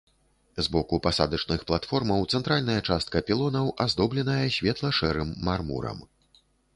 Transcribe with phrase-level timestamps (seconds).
[0.59, 6.01] З боку пасадачных платформаў цэнтральная частка пілонаў аздобленая светла-шэрым мармурам.